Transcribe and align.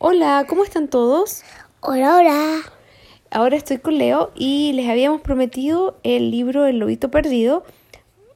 Hola, 0.00 0.46
¿cómo 0.48 0.62
están 0.62 0.86
todos? 0.86 1.42
Hola, 1.80 2.16
hola. 2.18 2.60
Ahora 3.32 3.56
estoy 3.56 3.78
con 3.78 3.98
Leo 3.98 4.30
y 4.36 4.72
les 4.74 4.88
habíamos 4.88 5.22
prometido 5.22 5.98
el 6.04 6.30
libro 6.30 6.66
El 6.66 6.78
Lobito 6.78 7.10
Perdido, 7.10 7.64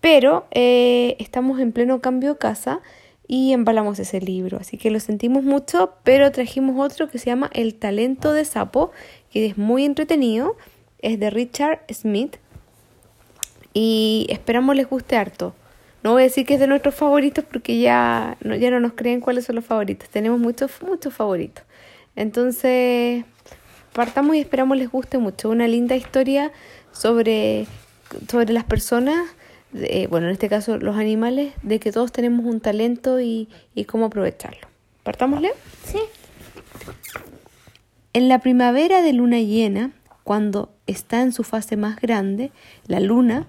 pero 0.00 0.44
eh, 0.50 1.14
estamos 1.20 1.60
en 1.60 1.70
pleno 1.70 2.00
cambio 2.00 2.32
de 2.32 2.38
casa 2.40 2.80
y 3.28 3.52
embalamos 3.52 4.00
ese 4.00 4.20
libro, 4.20 4.58
así 4.60 4.76
que 4.76 4.90
lo 4.90 4.98
sentimos 4.98 5.44
mucho, 5.44 5.92
pero 6.02 6.32
trajimos 6.32 6.84
otro 6.84 7.08
que 7.08 7.20
se 7.20 7.26
llama 7.26 7.48
El 7.52 7.76
Talento 7.76 8.32
de 8.32 8.44
Sapo, 8.44 8.90
que 9.30 9.46
es 9.46 9.56
muy 9.56 9.84
entretenido, 9.84 10.56
es 10.98 11.20
de 11.20 11.30
Richard 11.30 11.82
Smith 11.92 12.38
y 13.72 14.26
esperamos 14.30 14.74
les 14.74 14.90
guste 14.90 15.14
harto. 15.14 15.54
No 16.02 16.12
voy 16.12 16.22
a 16.22 16.24
decir 16.24 16.44
que 16.44 16.54
es 16.54 16.60
de 16.60 16.66
nuestros 16.66 16.94
favoritos 16.94 17.44
porque 17.44 17.78
ya 17.78 18.36
no, 18.40 18.56
ya 18.56 18.70
no 18.70 18.80
nos 18.80 18.92
creen 18.94 19.20
cuáles 19.20 19.44
son 19.44 19.56
los 19.56 19.64
favoritos. 19.64 20.08
Tenemos 20.08 20.40
muchos, 20.40 20.70
muchos 20.82 21.14
favoritos. 21.14 21.64
Entonces, 22.16 23.24
partamos 23.92 24.36
y 24.36 24.40
esperamos 24.40 24.76
les 24.76 24.90
guste 24.90 25.18
mucho. 25.18 25.48
Una 25.48 25.68
linda 25.68 25.94
historia 25.94 26.50
sobre, 26.92 27.66
sobre 28.28 28.52
las 28.52 28.64
personas, 28.64 29.16
bueno, 30.10 30.26
en 30.26 30.32
este 30.32 30.48
caso 30.48 30.76
los 30.78 30.96
animales, 30.96 31.54
de 31.62 31.78
que 31.78 31.92
todos 31.92 32.12
tenemos 32.12 32.44
un 32.44 32.60
talento 32.60 33.20
y, 33.20 33.48
y 33.74 33.84
cómo 33.84 34.06
aprovecharlo. 34.06 34.66
¿Partámosle? 35.04 35.52
Sí. 35.84 35.98
En 38.12 38.28
la 38.28 38.40
primavera 38.40 39.02
de 39.02 39.12
luna 39.12 39.38
llena, 39.38 39.92
cuando 40.24 40.70
está 40.86 41.22
en 41.22 41.32
su 41.32 41.44
fase 41.44 41.76
más 41.76 42.00
grande, 42.00 42.52
la 42.86 43.00
luna 43.00 43.46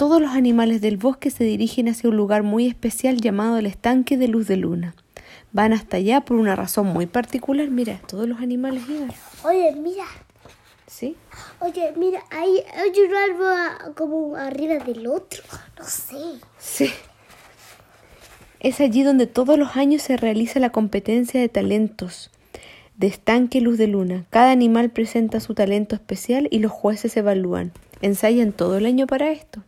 todos 0.00 0.18
los 0.18 0.30
animales 0.30 0.80
del 0.80 0.96
bosque 0.96 1.28
se 1.28 1.44
dirigen 1.44 1.86
hacia 1.86 2.08
un 2.08 2.16
lugar 2.16 2.42
muy 2.42 2.66
especial 2.66 3.20
llamado 3.20 3.58
el 3.58 3.66
estanque 3.66 4.16
de 4.16 4.28
luz 4.28 4.46
de 4.46 4.56
luna. 4.56 4.94
Van 5.52 5.74
hasta 5.74 5.98
allá 5.98 6.22
por 6.22 6.38
una 6.38 6.56
razón 6.56 6.86
muy 6.86 7.04
particular. 7.04 7.68
Mira, 7.68 8.00
todos 8.06 8.26
los 8.26 8.40
animales 8.40 8.82
iban. 8.88 9.12
Oye, 9.44 9.74
mira. 9.76 10.06
¿Sí? 10.86 11.18
Oye, 11.58 11.92
mira, 11.98 12.22
hay, 12.30 12.62
hay 12.74 12.92
un 12.98 13.14
árbol 13.14 13.94
como 13.94 14.36
arriba 14.36 14.82
del 14.82 15.06
otro. 15.06 15.42
No 15.78 15.84
sé. 15.84 16.16
Sí. 16.58 16.90
Es 18.58 18.80
allí 18.80 19.02
donde 19.02 19.26
todos 19.26 19.58
los 19.58 19.76
años 19.76 20.00
se 20.00 20.16
realiza 20.16 20.60
la 20.60 20.72
competencia 20.72 21.38
de 21.38 21.50
talentos 21.50 22.30
de 22.96 23.06
estanque 23.06 23.60
luz 23.60 23.76
de 23.76 23.86
luna. 23.86 24.24
Cada 24.30 24.50
animal 24.50 24.88
presenta 24.88 25.40
su 25.40 25.52
talento 25.52 25.94
especial 25.94 26.48
y 26.50 26.60
los 26.60 26.72
jueces 26.72 27.14
evalúan. 27.18 27.72
Ensayan 28.00 28.52
todo 28.52 28.78
el 28.78 28.86
año 28.86 29.06
para 29.06 29.30
esto. 29.30 29.62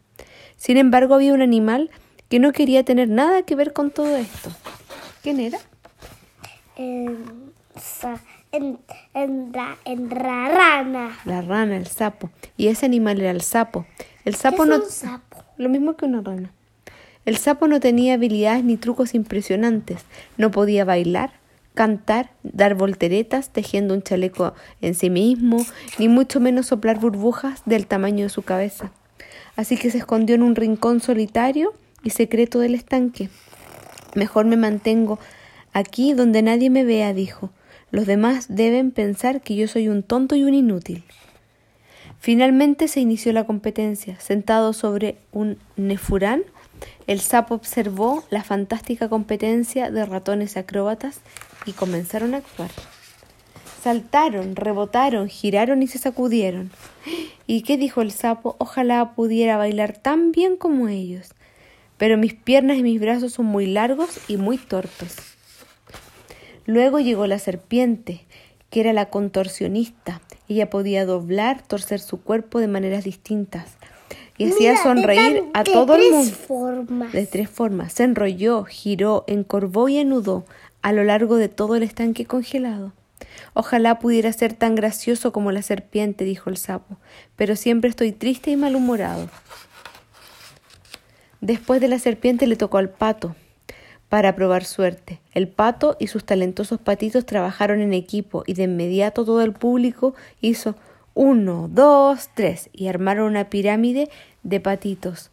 Sin 0.63 0.77
embargo, 0.77 1.17
había 1.17 1.35
un 1.35 1.43
animal 1.43 1.91
que 2.29 2.39
no 2.39 2.53
quería 2.53 2.85
tener 2.85 3.09
nada 3.09 3.43
que 3.43 3.57
ver 3.57 3.73
con 3.73 3.91
todo 3.91 4.17
esto. 4.17 4.49
¿Quién 5.21 5.41
era? 5.41 5.59
En, 6.77 7.19
en, 8.53 8.79
en, 9.13 9.51
la, 9.53 9.77
en 9.85 10.09
la 10.09 10.49
rana. 10.49 11.19
La 11.25 11.43
rana, 11.43 11.77
el 11.77 11.89
sapo. 11.89 12.31
Y 12.57 12.69
ese 12.69 12.87
animal 12.87 13.21
era 13.21 13.33
el 13.33 13.41
sapo. 13.41 13.87
El 14.25 14.37
sapo 14.37 14.63
¿Qué 14.63 14.69
no. 14.69 14.77
es 14.77 14.83
un 14.85 14.91
sapo? 14.91 15.43
Lo 15.57 15.69
mismo 15.69 15.97
que 15.97 16.05
una 16.05 16.21
rana. 16.21 16.53
El 17.25 17.39
sapo 17.39 17.67
no 17.67 17.81
tenía 17.81 18.15
habilidades 18.15 18.63
ni 18.63 18.77
trucos 18.77 19.17
impresionantes. 19.17 20.05
No 20.37 20.53
podía 20.53 20.85
bailar, 20.85 21.33
cantar, 21.75 22.31
dar 22.45 22.77
volteretas, 22.77 23.51
tejiendo 23.51 23.95
un 23.95 24.03
chaleco 24.03 24.55
en 24.81 24.95
sí 24.95 25.11
mismo, 25.11 25.67
ni 25.99 26.07
mucho 26.07 26.39
menos 26.39 26.67
soplar 26.67 27.01
burbujas 27.01 27.63
del 27.67 27.89
tamaño 27.89 28.23
de 28.23 28.31
su 28.31 28.43
cabeza 28.43 28.93
así 29.57 29.77
que 29.77 29.91
se 29.91 29.99
escondió 29.99 30.35
en 30.35 30.43
un 30.43 30.57
rincón 30.57 31.01
solitario 31.01 31.75
y 32.03 32.11
secreto 32.11 32.59
del 32.59 32.75
estanque. 32.75 33.29
Mejor 34.15 34.45
me 34.47 34.57
mantengo 34.57 35.19
aquí 35.73 36.13
donde 36.13 36.43
nadie 36.43 36.71
me 36.71 36.85
vea, 36.85 37.13
dijo. 37.15 37.51
Los 37.91 38.07
demás 38.07 38.47
deben 38.49 38.91
pensar 38.91 39.43
que 39.43 39.55
yo 39.55 39.69
soy 39.69 39.89
un 39.89 40.03
tonto 40.03 40.35
y 40.35 40.45
un 40.45 40.55
inútil. 40.55 41.05
Finalmente 42.19 42.89
se 42.89 43.01
inició 43.01 43.33
la 43.33 43.45
competencia. 43.45 44.19
Sentado 44.21 44.73
sobre 44.73 45.17
un 45.33 45.59
nefurán, 45.77 46.43
el 47.07 47.21
sapo 47.21 47.55
observó 47.55 48.25
la 48.31 48.45
fantástica 48.45 49.09
competencia 49.09 49.91
de 49.91 50.07
ratones 50.07 50.57
acróbatas 50.57 51.21
y 51.67 51.73
comenzaron 51.73 52.35
a 52.35 52.39
actuar. 52.39 52.71
Saltaron, 53.83 54.55
rebotaron, 54.55 55.29
giraron 55.29 55.83
y 55.83 55.89
se 55.89 55.99
sacudieron. 55.99 56.71
¿Y 57.47 57.63
qué 57.63 57.77
dijo 57.77 58.03
el 58.03 58.13
sapo? 58.13 58.57
Ojalá 58.59 59.15
pudiera 59.15 59.57
bailar 59.57 59.97
tan 59.97 60.33
bien 60.33 60.57
como 60.57 60.89
ellos. 60.89 61.35
Pero 61.99 62.17
mis 62.19 62.35
piernas 62.35 62.79
y 62.79 62.83
mis 62.83 63.01
brazos 63.01 63.33
son 63.35 63.47
muy 63.47 63.67
largos 63.67 64.19
y 64.29 64.37
muy 64.37 64.59
torpes. 64.59 65.17
Luego 66.67 67.01
llegó 67.01 67.27
la 67.27 67.39
serpiente, 67.39 68.25
que 68.71 68.81
era 68.81 68.93
la 68.93 69.11
contorsionista. 69.11 70.21
Ella 70.49 70.71
podía 70.71 71.05
doblar, 71.05 71.63
torcer 71.63 72.01
su 72.01 72.21
cuerpo 72.21 72.59
de 72.59 72.69
maneras 72.69 73.05
distintas 73.05 73.77
y 74.39 74.51
hacía 74.51 74.73
Mira, 74.73 74.83
sonreír 74.83 75.45
a 75.55 75.65
todo 75.65 75.95
el 75.97 76.11
mundo 76.11 76.31
formas. 76.35 77.13
de 77.13 77.27
tres 77.27 77.51
formas. 77.51 77.93
Se 77.93 78.05
enrolló, 78.05 78.65
giró, 78.65 79.25
encorvó 79.27 79.89
y 79.89 79.99
anudó 79.99 80.45
a 80.81 80.93
lo 80.93 81.05
largo 81.05 81.37
de 81.37 81.49
todo 81.49 81.77
el 81.77 81.83
estanque 81.83 82.25
congelado. 82.25 82.93
Ojalá 83.55 83.99
pudiera 83.99 84.33
ser 84.33 84.55
tan 84.55 84.75
gracioso 84.75 85.33
como 85.33 85.53
la 85.53 85.63
serpiente, 85.63 86.25
dijo 86.25 86.51
el 86.51 86.57
sapo, 86.57 86.99
pero 87.37 87.57
siempre 87.57 87.91
estoy 87.91 88.13
triste 88.13 88.51
y 88.51 88.57
malhumorado. 88.57 89.29
Después 91.41 91.81
de 91.81 91.89
la 91.89 91.99
serpiente 91.99 92.47
le 92.47 92.57
tocó 92.57 92.79
al 92.79 92.91
pato 92.91 93.35
para 94.09 94.37
probar 94.37 94.65
suerte. 94.65 95.21
El 95.33 95.49
pato 95.49 95.97
y 95.99 96.07
sus 96.07 96.25
talentosos 96.25 96.81
patitos 96.81 97.27
trabajaron 97.27 97.81
en 97.81 97.95
equipo 97.95 98.45
y 98.47 98.55
de 98.55 98.65
inmediato 98.65 99.25
todo 99.25 99.43
el 99.43 99.53
público 99.53 100.15
hizo 100.41 100.77
uno, 101.15 101.69
dos, 101.71 102.29
tres 102.35 102.71
y 102.73 102.89
armaron 102.89 103.27
una 103.27 103.51
pirámide 103.51 104.11
de 104.43 104.61
patitos. 104.61 105.31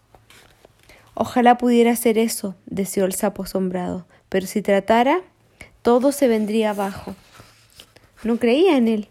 Ojalá 1.13 1.57
pudiera 1.57 1.91
hacer 1.91 2.17
eso, 2.17 2.55
deseó 2.65 3.03
el 3.05 3.13
sapo 3.13 3.43
asombrado, 3.43 4.05
pero 4.29 4.47
si 4.47 4.61
tratara, 4.61 5.19
todo 5.81 6.11
se 6.11 6.27
vendría 6.27 6.69
abajo. 6.69 7.15
No 8.23 8.37
creía 8.37 8.77
en 8.77 8.87
él. 8.87 9.07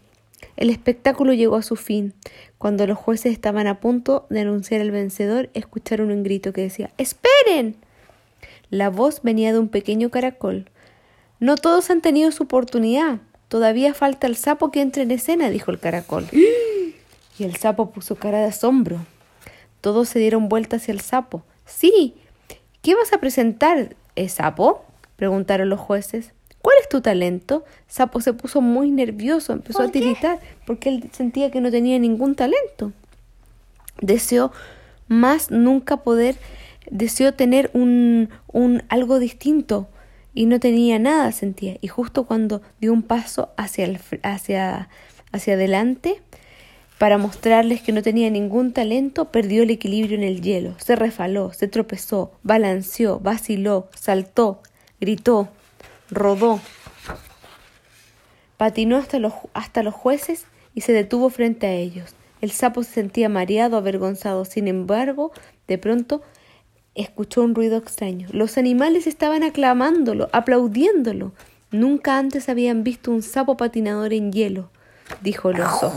El 0.57 0.71
espectáculo 0.71 1.33
llegó 1.33 1.57
a 1.57 1.63
su 1.63 1.77
fin. 1.77 2.15
Cuando 2.59 2.87
los 2.87 2.99
jueces 2.99 3.33
estaban 3.33 3.67
a 3.67 3.81
punto 3.81 4.27
de 4.31 4.41
anunciar 4.41 4.81
el 4.81 4.91
vencedor, 4.91 5.51
escucharon 5.55 6.11
un 6.11 6.23
grito 6.23 6.53
que 6.53 6.63
decía 6.63 6.91
¡Esperen! 6.99 7.77
La 8.71 8.91
voz 8.91 9.23
venía 9.23 9.53
de 9.53 9.59
un 9.59 9.69
pequeño 9.69 10.11
caracol. 10.11 10.71
No 11.41 11.57
todos 11.57 11.91
han 11.91 12.03
tenido 12.03 12.33
su 12.33 12.45
oportunidad. 12.45 13.21
Todavía 13.49 13.95
falta 13.95 14.27
el 14.27 14.37
sapo 14.37 14.71
que 14.71 14.83
entre 14.83 15.05
en 15.05 15.11
escena, 15.11 15.51
dijo 15.51 15.71
el 15.71 15.79
caracol. 15.79 16.27
Y 17.41 17.45
el 17.45 17.55
sapo 17.55 17.93
puso 17.93 18.17
cara 18.17 18.41
de 18.41 18.47
asombro. 18.47 18.99
Todos 19.81 20.09
se 20.09 20.19
dieron 20.19 20.49
vuelta 20.49 20.77
hacia 20.79 20.91
el 20.91 21.01
sapo. 21.01 21.45
Sí. 21.67 22.17
¿Qué 22.83 22.97
vas 22.97 23.13
a 23.13 23.19
presentar, 23.19 23.95
eh, 24.17 24.29
sapo? 24.29 24.85
preguntaron 25.15 25.69
los 25.69 25.79
jueces. 25.79 26.33
¿Cuál 26.63 26.77
es 26.81 26.89
tu 26.89 27.01
talento? 27.01 27.65
Sapo 27.87 28.21
se 28.21 28.33
puso 28.33 28.61
muy 28.61 28.91
nervioso, 28.91 29.53
empezó 29.53 29.83
a 29.83 29.89
tiritar, 29.89 30.41
porque 30.67 30.89
él 30.89 31.11
sentía 31.13 31.51
que 31.51 31.61
no 31.61 31.71
tenía 31.71 31.99
ningún 31.99 32.35
talento. 32.35 32.93
Deseó 34.01 34.53
más 35.07 35.51
nunca 35.51 35.99
poder, 35.99 36.37
deseó 36.91 37.33
tener 37.35 37.71
un, 37.75 38.29
un 38.49 38.83
algo 38.89 39.19
distinto 39.19 39.89
y 40.35 40.47
no 40.47 40.61
tenía 40.61 40.99
nada, 40.99 41.33
sentía. 41.33 41.77
Y 41.81 41.89
justo 41.89 42.25
cuando 42.25 42.61
dio 42.81 42.93
un 42.93 43.03
paso 43.03 43.51
hacia, 43.57 43.85
el, 43.85 43.99
hacia, 44.23 44.89
hacia 45.33 45.55
adelante, 45.55 46.21
para 46.99 47.17
mostrarles 47.17 47.81
que 47.81 47.93
no 47.93 48.03
tenía 48.03 48.29
ningún 48.29 48.73
talento, 48.73 49.27
perdió 49.27 49.63
el 49.63 49.71
equilibrio 49.71 50.19
en 50.19 50.25
el 50.25 50.43
hielo, 50.43 50.75
se 50.79 50.97
refaló, 50.97 51.53
se 51.53 51.69
tropezó, 51.69 52.33
balanceó, 52.43 53.21
vaciló, 53.21 53.89
saltó, 53.95 54.63
gritó, 55.01 55.49
rodó, 56.11 56.61
patinó 58.57 58.97
hasta 58.97 59.19
los, 59.19 59.33
hasta 59.55 59.83
los 59.83 59.95
jueces 59.95 60.47
y 60.75 60.83
se 60.83 60.93
detuvo 60.93 61.31
frente 61.31 61.67
a 61.67 61.73
ellos. 61.73 62.15
El 62.41 62.51
sapo 62.51 62.85
se 62.85 62.93
sentía 62.93 63.29
mareado, 63.29 63.77
avergonzado. 63.77 64.45
Sin 64.45 64.69
embargo, 64.69 65.33
de 65.67 65.79
pronto 65.79 66.23
escuchó 66.95 67.43
un 67.43 67.55
ruido 67.55 67.77
extraño. 67.77 68.29
Los 68.33 68.59
animales 68.59 69.07
estaban 69.07 69.43
aclamándolo, 69.43 70.29
aplaudiéndolo. 70.33 71.33
Nunca 71.71 72.19
antes 72.19 72.49
habían 72.49 72.85
visto 72.85 73.11
un 73.11 73.23
sapo 73.23 73.57
patinador 73.57 74.13
en 74.13 74.33
hielo, 74.33 74.71
dijo 75.21 75.51
el 75.51 75.61
oso. 75.61 75.93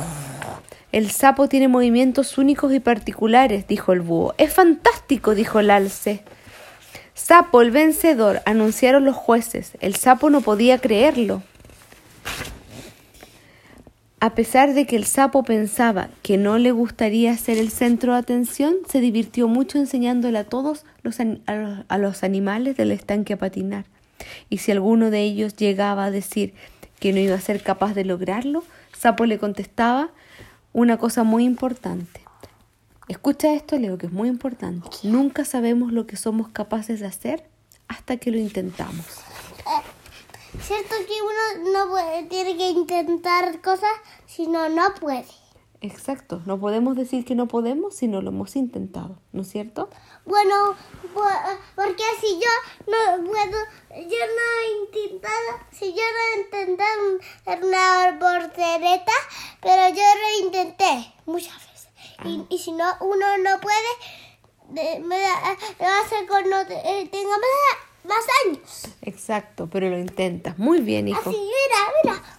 El 0.92 1.10
sapo 1.10 1.48
tiene 1.48 1.70
movimientos 1.70 2.38
únicos 2.38 2.74
y 2.74 2.82
particulares, 2.82 3.68
dijo 3.68 3.94
el 3.94 4.02
búho. 4.02 4.34
Es 4.38 4.54
fantástico, 4.54 5.34
dijo 5.36 5.60
el 5.60 5.72
alce. 5.72 6.24
Sapo, 7.24 7.62
el 7.62 7.70
vencedor, 7.70 8.42
anunciaron 8.46 9.06
los 9.06 9.16
jueces. 9.16 9.74
El 9.80 9.96
sapo 9.96 10.32
no 10.32 10.42
podía 10.42 10.80
creerlo. 10.80 11.44
A 14.20 14.32
pesar 14.34 14.74
de 14.74 14.88
que 14.88 14.96
el 14.96 15.06
sapo 15.06 15.44
pensaba 15.44 16.10
que 16.24 16.38
no 16.38 16.58
le 16.58 16.72
gustaría 16.72 17.38
ser 17.38 17.60
el 17.60 17.70
centro 17.70 18.14
de 18.14 18.20
atención, 18.20 18.74
se 18.90 19.00
divirtió 19.02 19.48
mucho 19.48 19.78
enseñándole 19.78 20.40
a 20.40 20.46
todos 20.46 20.84
los, 21.04 21.20
a 21.20 22.26
animales 22.26 22.76
del 22.76 22.92
estanque 22.92 23.34
a 23.34 23.38
patinar. 23.38 23.86
Y 24.50 24.58
si 24.58 24.72
alguno 24.72 25.12
de 25.12 25.22
ellos 25.22 25.56
llegaba 25.56 26.06
a 26.06 26.12
decir 26.12 26.56
que 27.00 27.14
no 27.14 27.20
iba 27.20 27.36
a 27.36 27.40
ser 27.40 27.62
capaz 27.62 27.94
de 27.94 28.04
lograrlo, 28.04 28.64
Sapo 28.98 29.28
le 29.28 29.38
contestaba 29.38 30.10
una 30.74 30.98
cosa 30.98 31.24
muy 31.24 31.46
importante. 31.46 32.22
Escucha 33.08 33.54
esto, 33.54 33.78
Leo, 33.78 33.98
que 33.98 34.06
es 34.08 34.12
muy 34.12 34.30
importante. 34.30 34.88
Nunca 35.04 35.44
sabemos 35.46 35.92
lo 35.92 36.06
que 36.08 36.16
somos 36.16 36.50
capaces 36.50 37.00
de 37.00 37.08
hacer 37.08 37.50
hasta 37.88 38.18
que 38.18 38.32
lo 38.32 38.38
intentamos. 38.38 39.06
Cierto 40.62 40.96
que 41.08 41.14
uno 41.22 41.72
no 41.74 41.90
puede, 41.90 42.24
tiene 42.24 42.58
que 42.58 42.70
intentar 42.70 43.62
cosas 43.62 43.90
si 44.28 44.48
no, 44.48 44.70
no 44.70 44.94
puede. 45.00 45.26
Exacto, 45.84 46.42
no 46.46 46.60
podemos 46.60 46.96
decir 46.96 47.26
que 47.26 47.34
no 47.36 47.48
podemos 47.48 47.96
si 47.96 48.08
no 48.08 48.22
lo 48.22 48.30
hemos 48.30 48.56
intentado, 48.56 49.18
¿no 49.32 49.42
es 49.42 49.50
cierto? 49.50 49.90
Bueno, 50.26 50.76
po- 51.14 51.24
porque 51.76 52.04
si 52.20 52.36
yo 52.36 52.92
no 52.92 53.24
puedo, 53.24 53.58
yo 53.90 53.98
no 53.98 54.46
he 54.62 54.84
intentado, 54.84 55.60
si 55.72 55.92
yo 55.94 56.02
no 56.04 56.38
he 56.38 56.42
intentado 56.42 57.18
hacer 57.46 57.66
una 57.66 58.18
portereta, 58.20 59.12
pero 59.62 59.90
yo 59.90 60.04
lo 60.04 60.46
intenté 60.46 61.14
muchas 61.26 61.56
veces. 61.56 61.71
Y, 62.26 62.46
y 62.50 62.58
si 62.60 62.72
no, 62.72 62.86
uno 63.02 63.38
no 63.40 63.60
puede, 63.60 63.78
de- 64.70 65.00
me 65.00 65.20
da- 65.20 65.58
lo 65.80 65.86
hace 65.88 66.28
cuando 66.28 66.56
eh, 66.70 67.08
tenga 67.12 67.30
más, 67.38 68.16
más 68.16 68.26
años. 68.46 68.88
Exacto, 69.02 69.68
pero 69.72 69.90
lo 69.90 69.98
intentas. 69.98 70.58
Muy 70.58 70.82
bien, 70.82 71.08
hijo. 71.08 71.30
Así, 71.30 71.38
mira, 71.40 71.94
mira. 72.04 72.38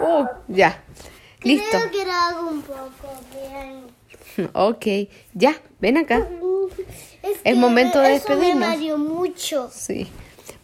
Oh, 0.00 0.26
ya. 0.48 0.82
Listo. 1.42 1.66
Creo 1.70 1.90
que 1.90 2.04
lo 2.06 2.12
hago 2.12 2.48
un 2.48 2.62
poco 2.62 3.14
bien. 3.32 3.86
Ok, 4.52 4.86
ya, 5.32 5.58
ven 5.80 5.96
acá. 5.96 6.28
Es, 7.22 7.38
Es 7.42 7.56
momento 7.56 8.00
de 8.00 8.16
eso 8.16 8.28
me 8.30 8.36
despedirnos. 8.36 8.68
mareó 8.68 8.98
mucho. 8.98 9.70
Sí. 9.72 10.10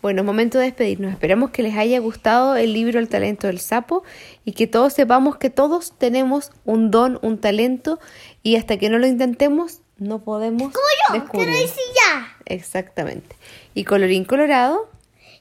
Bueno, 0.02 0.24
momento 0.24 0.58
de 0.58 0.64
despedirnos. 0.64 1.12
Esperamos 1.12 1.50
que 1.50 1.62
les 1.62 1.76
haya 1.76 2.00
gustado 2.00 2.56
el 2.56 2.72
libro 2.72 2.98
El 2.98 3.08
talento 3.08 3.46
del 3.46 3.60
sapo 3.60 4.02
y 4.44 4.52
que 4.52 4.66
todos 4.66 4.92
sepamos 4.92 5.36
que 5.36 5.48
todos 5.48 5.92
tenemos 5.96 6.50
un 6.64 6.90
don, 6.90 7.18
un 7.22 7.40
talento 7.40 8.00
y 8.42 8.56
hasta 8.56 8.76
que 8.78 8.88
no 8.90 8.98
lo 8.98 9.06
intentemos 9.06 9.78
no 9.98 10.18
podemos 10.18 10.72
Como 10.72 10.84
yo, 11.08 11.12
que 11.14 11.20
descubrirlo. 11.20 11.54
lo 11.54 11.64
hice 11.64 11.80
ya. 11.94 12.36
Exactamente. 12.46 13.36
Y 13.74 13.84
colorín 13.84 14.24
colorado, 14.24 14.90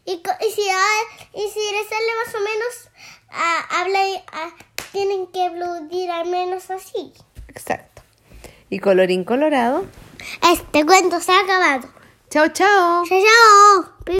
Y, 0.05 0.21
co- 0.21 0.31
y 0.47 0.51
si, 0.51 0.61
ah, 0.69 1.27
y 1.33 1.41
si 1.41 1.59
sale 1.89 2.11
más 2.25 2.35
o 2.35 2.39
menos, 2.39 2.89
ah, 3.31 3.81
habla, 3.81 4.07
y, 4.09 4.15
ah, 4.33 4.49
tienen 4.91 5.25
que 5.27 5.45
aplaudir 5.45 6.11
al 6.11 6.29
menos 6.29 6.69
así. 6.69 7.13
exacto. 7.47 8.03
Y 8.69 8.77
colorín 8.79 9.23
colorado. 9.23 9.85
Este 10.53 10.85
cuento 10.85 11.19
se 11.19 11.31
ha 11.31 11.39
acabado. 11.39 11.89
Chao, 12.29 12.47
chao. 12.49 13.03
¡Chao! 13.07 13.90